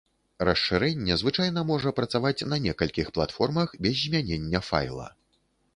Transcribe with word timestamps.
Расшырэнне 0.47 1.17
звычайна 1.23 1.63
можа 1.73 1.93
працаваць 1.99 2.45
на 2.55 2.59
некалькіх 2.65 3.13
платформах 3.19 3.79
без 3.87 3.93
змянення 4.05 4.59
файла. 4.71 5.07